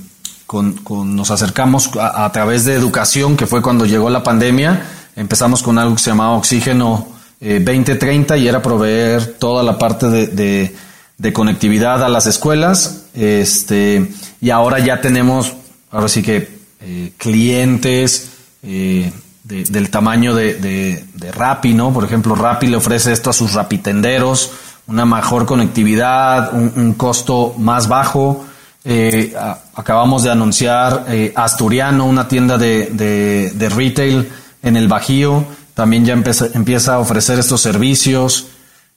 [0.45, 4.81] con, con, nos acercamos a, través de educación, que fue cuando llegó la pandemia.
[5.15, 7.07] Empezamos con algo que se llamaba Oxígeno
[7.39, 10.73] 2030 y era proveer toda la parte de,
[11.17, 13.03] de, conectividad a las escuelas.
[13.13, 15.53] Este, y ahora ya tenemos,
[15.91, 16.49] ahora sí que
[17.17, 18.29] clientes
[18.61, 21.93] del tamaño de, de, Rappi, ¿no?
[21.93, 24.51] Por ejemplo, Rappi le ofrece esto a sus rapitenderos,
[24.87, 28.45] una mejor conectividad, un, costo más bajo.
[28.83, 29.33] Eh,
[29.75, 32.87] acabamos de anunciar eh, Asturiano, una tienda de,
[33.53, 34.29] de, retail
[34.63, 38.47] en el Bajío, también ya empieza, empieza a ofrecer estos servicios.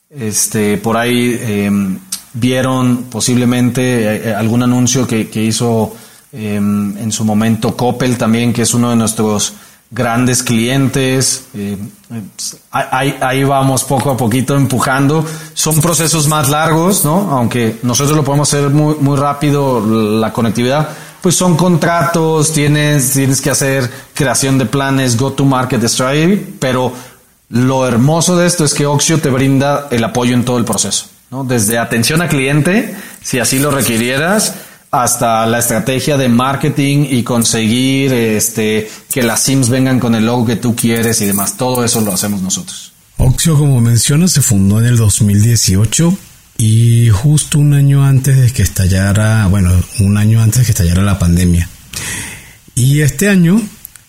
[0.08, 1.98] Este, por ahí em,
[2.32, 5.94] vieron posiblemente eh, algún anuncio que, que hizo
[6.32, 9.54] em, en su momento Coppel también, que es uno de nuestros
[9.90, 11.46] grandes clientes.
[11.54, 11.76] Eh,
[12.70, 15.24] ahí, ahí, vamos poco a poquito empujando.
[15.54, 17.30] Son procesos más largos, ¿no?
[17.32, 20.88] Aunque nosotros lo podemos hacer muy, muy rápido, la conectividad.
[21.20, 26.92] Pues son contratos, tienes, tienes que hacer creación de planes, go to market strategy, pero
[27.50, 31.06] lo hermoso de esto es que Oxio te brinda el apoyo en todo el proceso,
[31.30, 31.44] ¿no?
[31.44, 34.54] Desde atención a cliente, si así lo requirieras,
[34.90, 40.46] hasta la estrategia de marketing y conseguir este, que las Sims vengan con el logo
[40.46, 41.56] que tú quieres y demás.
[41.56, 42.92] Todo eso lo hacemos nosotros.
[43.16, 46.16] Oxio, como mencionas, se fundó en el 2018
[46.58, 51.02] y justo un año antes de que estallara, bueno, un año antes de que estallara
[51.02, 51.68] la pandemia.
[52.74, 53.60] Y este año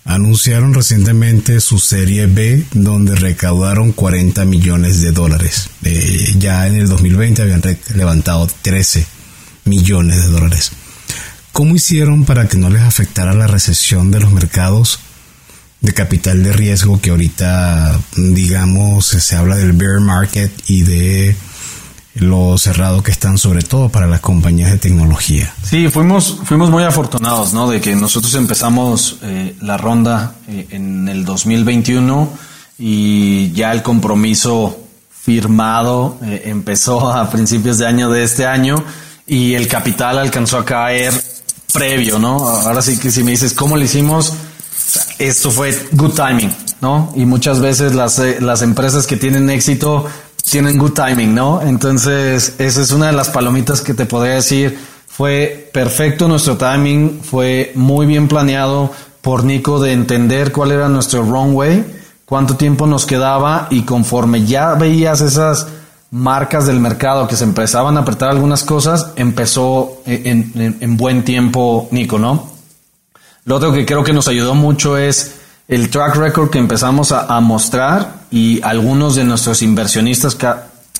[0.05, 5.69] anunciaron recientemente su serie B donde recaudaron 40 millones de dólares.
[5.83, 7.61] Eh, ya en el 2020 habían
[7.93, 9.05] levantado 13
[9.65, 10.71] millones de dólares.
[11.51, 14.99] ¿Cómo hicieron para que no les afectara la recesión de los mercados
[15.81, 21.35] de capital de riesgo que ahorita, digamos, se habla del bear market y de
[22.15, 25.53] lo cerrado que están sobre todo para las compañías de tecnología?
[25.63, 27.69] Sí, fuimos, fuimos muy afortunados, ¿no?
[27.69, 32.29] De que nosotros empezamos eh, la ronda eh, en el 2021
[32.77, 34.77] y ya el compromiso
[35.09, 38.75] firmado eh, empezó a principios de año de este año
[39.31, 41.13] y el capital alcanzó a caer
[41.73, 42.45] previo, ¿no?
[42.45, 44.33] Ahora sí que si me dices cómo lo hicimos,
[45.19, 47.13] esto fue good timing, ¿no?
[47.15, 50.05] Y muchas veces las, eh, las empresas que tienen éxito
[50.43, 51.61] tienen good timing, ¿no?
[51.61, 54.77] Entonces, esa es una de las palomitas que te podría decir.
[55.07, 58.91] Fue perfecto nuestro timing, fue muy bien planeado
[59.21, 61.85] por Nico de entender cuál era nuestro wrong way,
[62.25, 65.67] cuánto tiempo nos quedaba y conforme ya veías esas
[66.11, 72.19] marcas del mercado que se empezaban a apretar algunas cosas, empezó en, buen tiempo Nico,
[72.19, 72.51] ¿no?
[73.45, 75.37] Lo otro que creo que nos ayudó mucho es
[75.69, 80.47] el track record que empezamos a, mostrar y algunos de nuestros inversionistas, que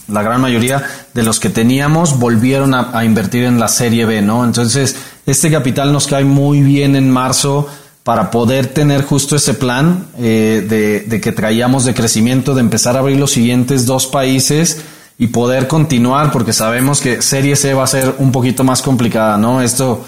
[0.08, 4.46] la gran mayoría de los que teníamos, volvieron a, invertir en la serie B, ¿no?
[4.46, 4.96] Entonces,
[5.26, 7.68] este capital nos cae muy bien en marzo
[8.04, 13.00] para poder tener justo ese plan eh, de que traíamos de crecimiento, de empezar a
[13.00, 14.82] abrir los siguientes dos países
[15.22, 19.38] y poder continuar, porque sabemos que Serie C va a ser un poquito más complicada,
[19.38, 19.62] ¿no?
[19.62, 20.04] Esto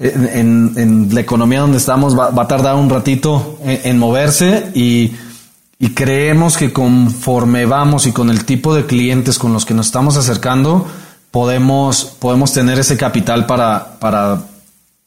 [0.00, 5.14] en, la economía donde estamos va, a tardar un ratito en, moverse y,
[5.94, 10.16] creemos que conforme vamos y con el tipo de clientes con los que nos estamos
[10.16, 10.84] acercando,
[11.30, 14.42] podemos, podemos tener ese capital para, para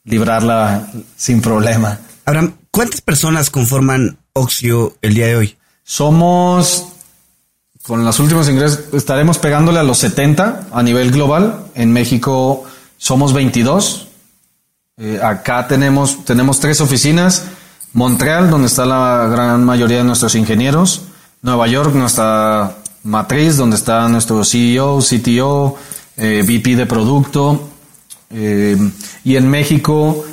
[0.05, 1.99] librarla sin problema.
[2.23, 5.57] Ahora, ¿cuántas personas conforman Oxio el día de hoy?
[5.83, 6.85] Somos
[7.83, 11.65] con los últimos ingresos estaremos pegándole a los 70 a nivel global.
[11.75, 12.65] En México
[12.97, 14.07] somos 22.
[14.97, 17.45] Eh, acá tenemos, tenemos tres oficinas.
[17.93, 21.01] Montreal, donde está la gran mayoría de nuestros ingenieros.
[21.41, 25.77] Nueva York, nuestra matriz, donde está nuestro CEO, CTO,
[26.17, 27.69] eh, VP de producto.
[28.29, 28.77] Eh,
[29.23, 30.25] y en México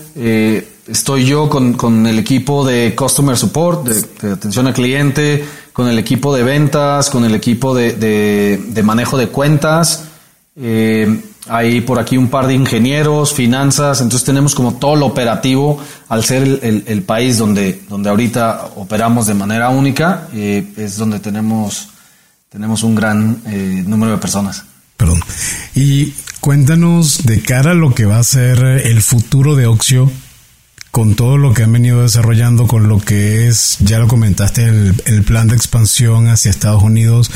[0.87, 5.45] estoy yo con, el equipo de Customer Support, de atención al cliente,
[5.77, 10.05] con el equipo de ventas, con el equipo de, manejo de cuentas.
[10.59, 15.79] Eh, hay por aquí un par de ingenieros, finanzas, entonces tenemos como todo lo operativo
[16.09, 21.89] al ser el, país donde, donde ahorita operamos de manera única, eh, es donde tenemos,
[22.49, 24.65] tenemos un gran eh, número de personas.
[24.97, 25.21] Perdón.
[25.75, 30.11] Y cuéntanos de cara a lo que va a ser el futuro de Oxio
[30.97, 35.25] con todo lo que han venido desarrollando, con lo que es, ya lo comentaste, el,
[35.25, 37.31] plan de expansión hacia Estados Unidos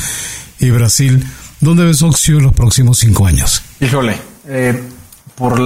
[0.57, 1.23] y Brasil,
[1.59, 3.61] ¿dónde ves Oxio en los próximos cinco años?
[3.79, 4.83] Híjole, eh,
[5.35, 5.61] por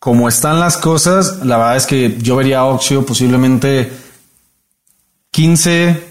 [0.00, 3.92] como están las cosas, la verdad es que yo vería Oxio posiblemente
[5.30, 6.02] 15,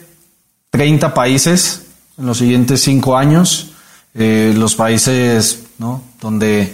[0.70, 1.82] 30 países
[2.18, 3.74] en los siguientes cinco años.
[4.14, 6.02] Eh, los países ¿no?
[6.22, 6.74] donde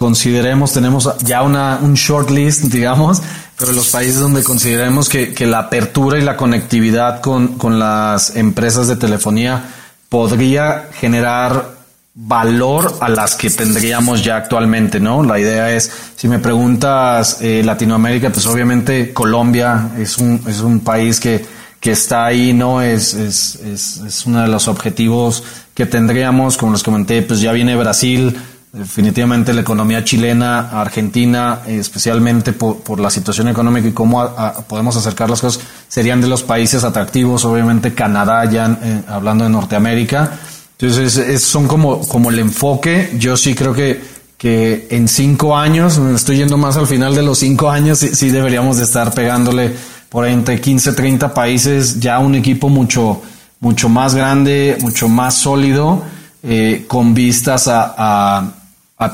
[0.00, 3.20] consideremos, tenemos ya una, un short list, digamos,
[3.58, 8.34] pero los países donde consideremos que, que la apertura y la conectividad con, con las
[8.34, 9.62] empresas de telefonía
[10.08, 11.74] podría generar
[12.14, 15.22] valor a las que tendríamos ya actualmente, ¿no?
[15.22, 20.80] La idea es, si me preguntas eh, Latinoamérica, pues obviamente Colombia es un, es un
[20.80, 21.44] país que,
[21.78, 22.80] que está ahí, ¿no?
[22.80, 25.44] Es, es, es, es uno de los objetivos
[25.74, 28.34] que tendríamos, como les comenté, pues ya viene Brasil,
[28.72, 34.28] definitivamente la economía chilena, Argentina, especialmente por, por la situación económica y cómo
[34.68, 39.50] podemos acercar las cosas, serían de los países atractivos, obviamente Canadá, ya eh, hablando de
[39.50, 40.38] Norteamérica.
[40.78, 43.14] Entonces, son como, como el enfoque.
[43.18, 44.00] Yo sí creo que,
[44.38, 48.30] que en cinco años, estoy yendo más al final de los cinco años, sí, sí
[48.30, 49.74] deberíamos de estar pegándole
[50.08, 53.22] por entre 15, 30 países, ya un equipo mucho,
[53.60, 56.02] mucho más grande, mucho más sólido,
[56.42, 58.54] eh, con vistas a,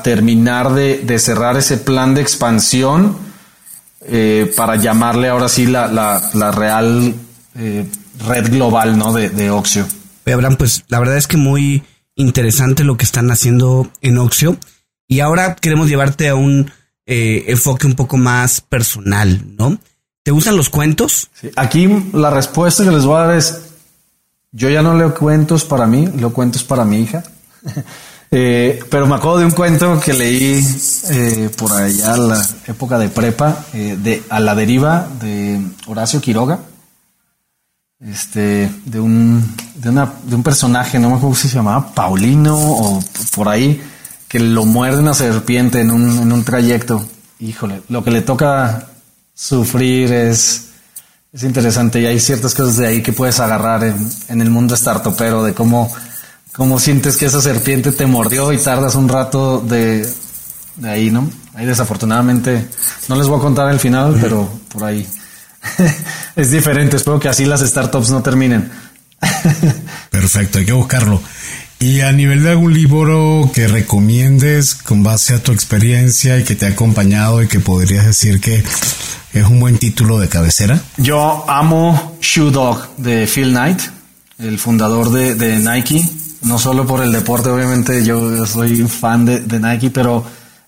[0.03, 3.17] terminar de, de, cerrar ese plan de expansión
[4.01, 7.15] eh, para llamarle ahora sí la, la, la real
[7.55, 7.85] eh,
[8.27, 9.13] red global ¿no?
[9.13, 9.87] de, de Oxio.
[10.25, 11.83] Abraham, pues la verdad es que muy
[12.15, 14.57] interesante lo que están haciendo en Oxio.
[15.07, 16.69] Y ahora queremos llevarte a un
[17.05, 19.79] enfoque un poco más personal, ¿no?
[20.27, 21.29] ¿Te gustan los cuentos?
[21.55, 23.61] Aquí la respuesta que les voy a dar es,
[24.51, 27.23] yo ya no leo cuentos para mí, leo cuentos para mi hija.
[28.29, 30.61] Eh, pero me acuerdo de un cuento que leí
[31.09, 36.19] eh, por allá en la época de prepa, eh, de A la deriva, de Horacio
[36.21, 36.59] Quiroga.
[37.99, 42.55] Este, de un, de, una, de un personaje, no me acuerdo si se llamaba Paulino
[42.55, 43.03] o
[43.33, 43.81] por ahí,
[44.27, 47.03] que lo muerde una serpiente en un, en un trayecto.
[47.39, 48.89] Híjole, lo que le toca
[49.33, 50.67] sufrir es,
[51.33, 54.75] es interesante y hay ciertas cosas de ahí que puedes agarrar en, en el mundo
[54.75, 55.91] startupero, de cómo,
[56.57, 60.05] cómo sientes que esa serpiente te mordió y tardas un rato de,
[60.75, 61.29] de ahí, ¿no?
[61.53, 62.67] Ahí desafortunadamente,
[63.07, 65.07] no les voy a contar el final, pero por ahí
[66.35, 66.97] es diferente.
[66.97, 68.69] Espero que así las startups no terminen.
[70.11, 71.21] Perfecto, hay que buscarlo.
[71.79, 76.55] Y a nivel de algún libro que recomiendes con base a tu experiencia y que
[76.55, 78.63] te ha acompañado y que podrías decir que
[79.33, 80.81] es un buen título de cabecera.
[80.97, 83.79] Yo amo Shoe Dog de Phil Knight,
[84.39, 86.03] el fundador de, Nike.
[86.41, 90.23] No solo por el deporte, obviamente yo soy fan de, de Nike, pero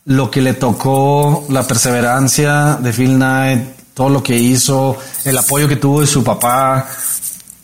[0.05, 3.61] lo que le tocó, la perseverancia de Phil Knight,
[3.93, 6.89] todo lo que hizo, el apoyo que tuvo de su papá,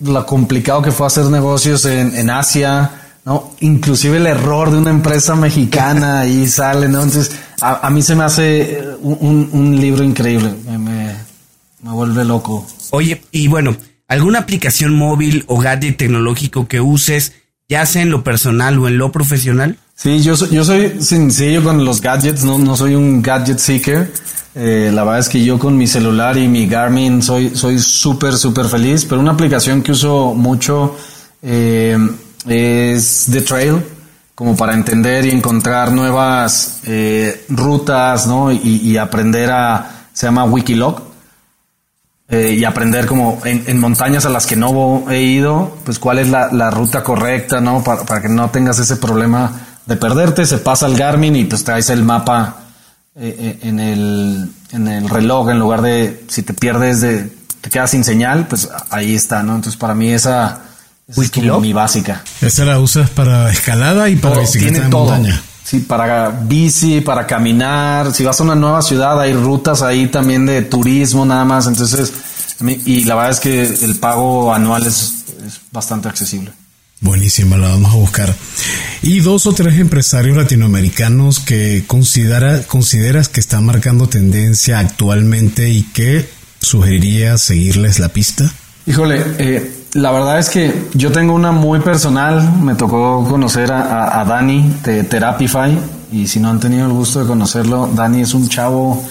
[0.02, 2.92] lo complicado que fue hacer negocios en, en Asia,
[3.26, 3.52] ¿no?
[3.62, 7.02] Inclusive el error de una empresa mexicana ahí sale, ¿no?
[7.02, 11.16] Entonces, a, mí se me hace un, libro increíble, me, me,
[11.82, 12.68] vuelve loco.
[12.92, 13.76] Oye, y bueno,
[14.08, 17.34] ¿alguna aplicación móvil o gadget tecnológico que uses,
[17.70, 19.78] ya sea en lo personal o en lo profesional?
[19.96, 24.12] Sí, yo, soy, yo soy sencillo con los gadgets, no, no soy un gadget seeker.
[24.56, 28.38] Eh, la verdad es que yo con mi celular y mi Garmin soy soy súper,
[28.38, 30.96] súper feliz, pero una aplicación que uso mucho
[31.42, 31.98] eh,
[32.48, 33.82] es The Trail,
[34.34, 38.52] como para entender y encontrar nuevas eh, rutas, ¿no?
[38.52, 41.02] Y, aprender a, se llama Wikilog,
[42.28, 46.30] eh, y aprender como en, montañas a las que no he ido, pues cuál es
[46.30, 47.84] la, ruta correcta, ¿no?
[47.84, 49.52] Para, que no tengas ese problema
[49.86, 52.64] de perderte, se pasa el Garmin y pues traes el mapa
[53.16, 57.92] eh, en, el, en el reloj, en lugar de, si te pierdes de, te quedas
[57.92, 59.56] sin señal, pues ahí está, ¿no?
[59.56, 60.62] Entonces para mí esa
[61.16, 61.62] Wikilog.
[61.62, 62.24] mi básica.
[62.42, 65.42] Esa la usas para escalada y para bicicleta montaña.
[65.66, 68.14] Sí, para bici, para caminar.
[68.14, 71.66] Si vas a una nueva ciudad, hay rutas ahí también de turismo nada más.
[71.66, 72.14] Entonces,
[72.86, 75.24] y la verdad es que el pago anual es,
[75.72, 76.52] bastante accesible.
[77.02, 78.36] Buenísima, la vamos a buscar.
[79.02, 85.82] Y dos o tres empresarios latinoamericanos que considera, consideras que están marcando tendencia actualmente y
[85.82, 86.30] que
[86.62, 88.52] sugeriría seguirles la pista.
[88.86, 92.60] Híjole, eh, la verdad es que yo tengo una muy personal.
[92.62, 95.78] Me tocó conocer a, Dani de Therapify.
[96.12, 99.02] Y si no han tenido el gusto de conocerlo, Dani es un chavo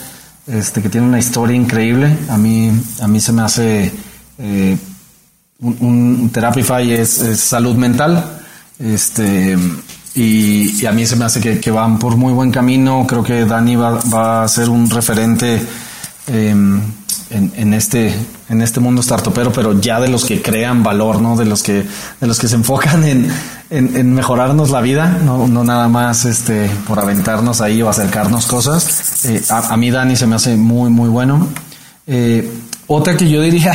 [0.46, 2.14] este, que tiene una historia increíble.
[2.28, 2.70] A mí,
[3.00, 3.92] a mí se me hace.
[4.38, 4.76] Eh,
[5.60, 8.22] un, Therapify es, salud mental.
[8.78, 9.56] Este.
[10.14, 13.06] Y, a mí se me hace que, van por muy buen camino.
[13.08, 15.62] Creo que Dani va, va a ser un referente
[16.26, 16.78] em,
[17.34, 18.14] en, este,
[18.48, 21.36] en este mundo startupero, pero ya de los que crean valor, ¿no?
[21.36, 21.84] De los que,
[22.20, 23.28] de los que se enfocan en,
[23.70, 29.24] en, mejorarnos la vida, no, no, nada más este, por aventarnos ahí o acercarnos cosas.
[29.24, 31.48] Eh, a, mí Dani se me hace muy, muy bueno.
[32.06, 32.50] Eh,
[32.86, 33.74] otra que yo diría,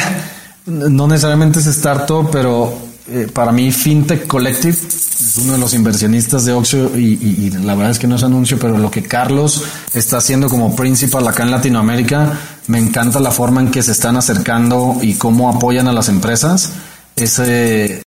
[0.66, 2.74] no necesariamente es startup, pero
[3.08, 7.76] eh, para mí FinTech Collective es uno de los inversionistas de Oxio y, y, la
[7.76, 11.44] verdad es que no es anuncio, pero lo que Carlos está haciendo como principal acá
[11.44, 12.38] en Latinoamérica
[12.70, 16.72] me encanta la forma en que se están acercando y cómo apoyan a las empresas.
[17.16, 18.04] Ese,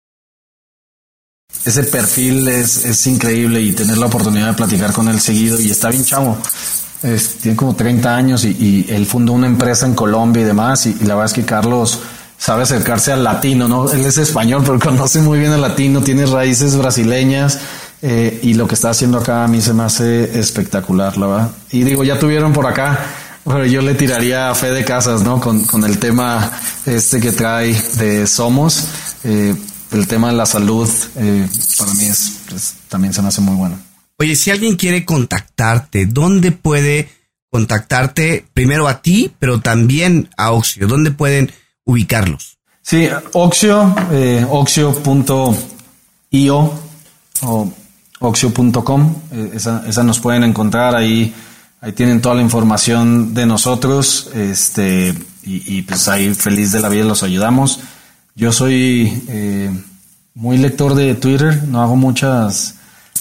[1.65, 5.71] ese perfil es, es increíble y tener la oportunidad de platicar con él seguido y
[5.71, 6.37] está bien chavo.
[7.41, 11.15] tiene como 30 años y, él fundó una empresa en Colombia y demás y, la
[11.15, 11.99] verdad es que Carlos
[12.37, 13.91] sabe acercarse al latino, ¿no?
[13.91, 17.57] Él es español, pero conoce muy bien el latino, tiene raíces brasileñas
[18.03, 21.51] eh, y lo que está haciendo acá a mí se me hace espectacular, la verdad.
[21.71, 22.99] Y digo, ya tuvieron por acá,
[23.43, 25.39] pero yo le tiraría a fe de casas, ¿no?
[25.39, 26.51] Con, con el tema
[26.85, 28.87] este que trae de Somos.
[29.23, 29.55] Eh,
[29.91, 33.77] el tema de la salud eh, para mí es, también se me hace muy bueno.
[34.17, 37.09] Oye, si alguien quiere contactarte, ¿dónde puede
[37.49, 40.87] contactarte primero a ti, pero también a Oxio?
[40.87, 41.51] ¿Dónde pueden
[41.83, 42.57] ubicarlos?
[42.81, 45.59] Sí, Oxio, eh, oxio.io
[47.43, 47.73] o
[48.19, 49.15] oxio.com,
[49.53, 51.33] esa, esa nos pueden encontrar ahí.
[51.83, 57.05] Ahí tienen toda la información de nosotros, este, y, pues ahí feliz de la vida
[57.05, 57.79] los ayudamos.
[58.35, 59.71] Yo soy eh,
[60.35, 62.75] muy lector de Twitter, no hago muchos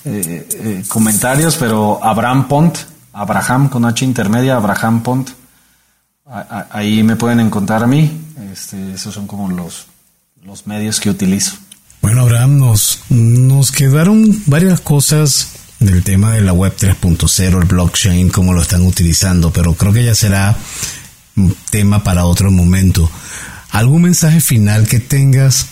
[0.05, 2.77] eh, eh, comentarios, pero Abraham Pont,
[3.15, 5.31] Abraham con H intermedia, Abraham Pont,
[6.71, 8.11] ahí me pueden encontrar a mí.
[8.53, 9.87] Este, esos son como los,
[10.45, 11.57] los medios que utilizo.
[12.03, 18.28] Bueno, Abraham, nos, nos quedaron varias cosas del tema de la web 3.0, el blockchain,
[18.28, 20.57] cómo lo están utilizando, pero creo que ya será
[21.70, 23.11] tema para otro momento.
[23.70, 25.66] ¿Algún mensaje final que tengas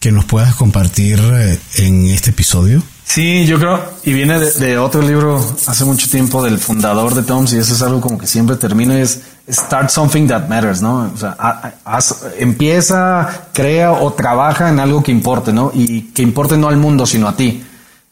[0.00, 2.82] que nos puedas compartir eh, en este episodio?
[3.04, 7.54] Sí, yo creo, y viene de, otro libro hace mucho tiempo del fundador de Toms,
[7.54, 11.10] y eso es algo como que siempre termino, es start something that matters, ¿no?
[11.14, 11.34] O sea,
[12.38, 15.72] empieza, crea o trabaja en algo que importe, ¿no?
[15.72, 17.64] Y que importe no al mundo, sino a ti.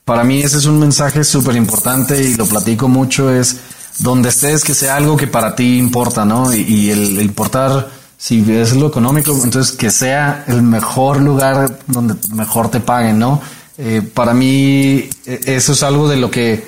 [0.06, 3.56] Para mí ese es un mensaje súper importante y lo platico mucho, es
[3.98, 6.54] donde estés, que sea algo que para ti importa, ¿no?
[6.54, 12.68] Y, el importar si es lo económico, entonces que sea el mejor lugar donde mejor
[12.68, 13.40] te paguen, ¿no?
[13.78, 16.64] Eh, para mí e, eso es algo de lo que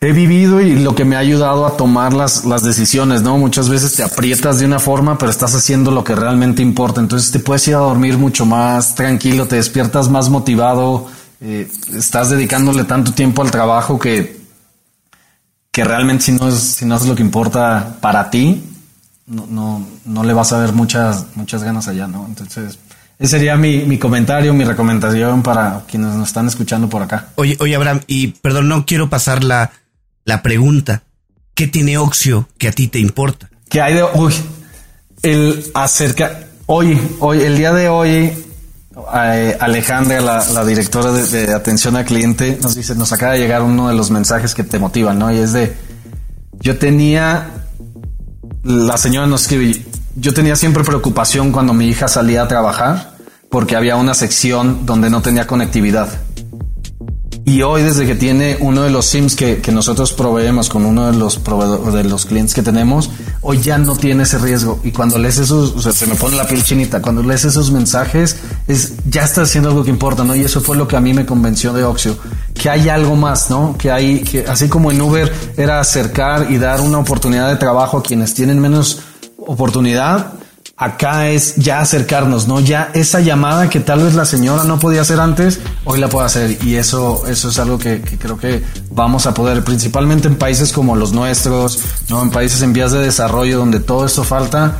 [0.00, 3.38] he vivido y lo que me ha ayudado a tomar las, las decisiones, ¿no?
[3.38, 7.30] Muchas veces te aprietas de una forma, pero estás haciendo lo que realmente importa, entonces
[7.30, 11.06] te puedes ir a dormir mucho más tranquilo, te despiertas más motivado,
[11.40, 14.40] eh, estás dedicándole tanto tiempo al trabajo que,
[15.70, 18.64] que realmente si no, es, si no es lo que importa para ti,
[19.26, 22.26] no, no, no le vas a ver muchas, muchas ganas allá, ¿no?
[22.26, 22.78] Entonces,
[23.18, 27.28] ese sería mi, mi, comentario, mi recomendación para quienes nos están escuchando por acá.
[27.34, 29.72] Oye, oye, Abraham, y perdón, no quiero pasar la,
[30.24, 31.02] la pregunta.
[31.54, 33.50] ¿Qué tiene Oxio que a ti te importa?
[33.68, 34.32] Que hay de, uy,
[35.22, 38.32] el acerca, hoy, hoy, el día de hoy,
[39.14, 43.62] eh, Alejandra, la, directora de, de, atención al cliente, nos dice, nos acaba de llegar
[43.62, 45.32] uno de los mensajes que te motivan, ¿no?
[45.32, 45.76] Y es de,
[46.60, 47.58] yo tenía
[48.68, 49.84] la señora nos escribe,
[50.16, 53.14] yo tenía siempre preocupación cuando mi hija salía a trabajar
[53.50, 56.08] porque había una sección donde no tenía conectividad.
[57.48, 61.10] Y hoy, desde que tiene uno de los SIMs que, que nosotros proveemos con uno
[61.10, 63.08] de los de los clientes que tenemos,
[63.40, 64.80] hoy ya no tiene ese riesgo.
[64.84, 68.36] Y cuando lees esos, se me pone la piel chinita, cuando lees esos mensajes,
[68.66, 70.36] es, ya está haciendo algo que importa, ¿no?
[70.36, 72.18] Y eso fue lo que a mí me convenció de Oxio,
[72.52, 73.76] que hay algo más, ¿no?
[73.78, 77.96] Que hay, que así como en Uber era acercar y dar una oportunidad de trabajo
[77.96, 79.00] a quienes tienen menos
[79.38, 80.34] oportunidad,
[80.78, 82.60] acá es ya acercarnos, ¿no?
[82.60, 86.26] Ya esa llamada que tal vez la señora no podía hacer antes, hoy la puede
[86.26, 86.56] hacer.
[86.64, 90.94] Y eso, eso es algo que, creo que vamos a poder, principalmente en países como
[90.94, 92.22] los nuestros, ¿no?
[92.22, 94.78] En países en vías de desarrollo donde todo esto falta,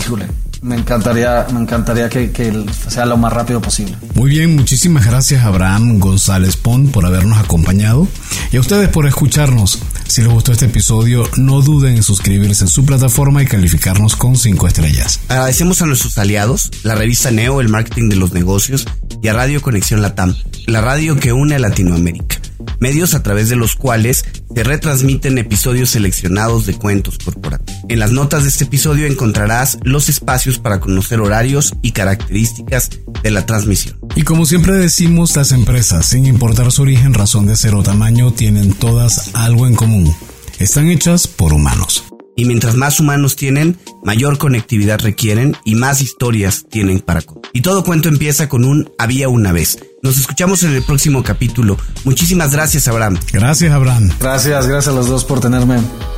[0.00, 0.28] híjole,
[0.62, 3.96] me encantaría, me encantaría que, que, sea lo más rápido posible.
[4.14, 8.06] Muy bien, muchísimas gracias Abraham González Pon por habernos acompañado
[8.52, 9.80] y a ustedes por escucharnos.
[10.06, 14.36] Si les gustó este episodio, no duden en suscribirse en su plataforma y calificarnos con
[14.36, 15.20] cinco estrellas.
[15.28, 18.86] Agradecemos a nuestros aliados, la revista Neo, el marketing de los negocios
[19.20, 20.36] y a Radio Conexión Latam,
[20.66, 22.41] la radio que une a Latinoamérica
[22.80, 27.82] medios a través de los cuales se retransmiten episodios seleccionados de cuentos corporativos.
[27.88, 32.90] En las notas de este episodio encontrarás los espacios para conocer horarios y características
[33.22, 33.98] de la transmisión.
[34.14, 38.32] Y como siempre decimos, las empresas, sin importar su origen, razón de ser o tamaño,
[38.32, 40.14] tienen todas algo en común.
[40.58, 42.11] Están hechas por humanos.
[42.34, 47.50] Y mientras más humanos tienen, mayor conectividad requieren y más historias tienen para contar.
[47.52, 49.78] Y todo cuento empieza con un había una vez.
[50.02, 51.76] Nos escuchamos en el próximo capítulo.
[52.04, 53.18] Muchísimas gracias, Abraham.
[53.32, 54.10] Gracias, Abraham.
[54.18, 55.76] Gracias, gracias a los dos por tenerme.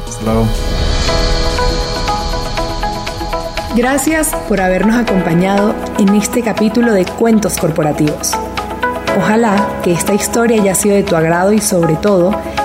[0.09, 0.49] Hasta luego.
[3.77, 8.31] Gracias por habernos acompañado en este capítulo de Cuentos Corporativos.
[9.19, 12.41] Ojalá que esta historia haya sido de tu agrado y sobre todo